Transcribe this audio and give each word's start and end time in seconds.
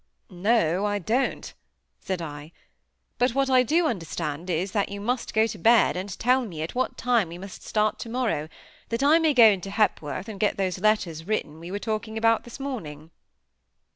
"No, 0.31 0.83
I 0.83 0.97
don't," 0.97 1.53
said 1.99 2.23
I. 2.23 2.53
"But 3.19 3.35
what 3.35 3.51
I 3.51 3.61
do 3.61 3.85
understand 3.85 4.49
is, 4.49 4.71
that 4.71 4.89
you 4.89 4.99
must 4.99 5.31
go 5.31 5.45
to 5.45 5.59
bed; 5.59 5.95
and 5.95 6.17
tell 6.17 6.43
me 6.43 6.63
at 6.63 6.73
what 6.73 6.97
time 6.97 7.29
we 7.29 7.37
must 7.37 7.61
start 7.61 7.99
tomorrow, 7.99 8.49
that 8.89 9.03
I 9.03 9.19
may 9.19 9.35
go 9.35 9.55
to 9.59 9.69
Hepworth, 9.69 10.27
and 10.27 10.39
get 10.39 10.57
those 10.57 10.79
letters 10.79 11.27
written 11.27 11.59
we 11.59 11.69
were 11.69 11.77
talking 11.77 12.17
about 12.17 12.45
this 12.45 12.59
morning." 12.59 13.11